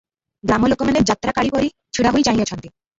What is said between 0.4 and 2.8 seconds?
ଗ୍ରାମଲୋକମାନେ ଯାତ୍ରାକାଳୀପରି ଛିଡ଼ାହୋଇ ଚାହିଁଅଛନ୍ତି।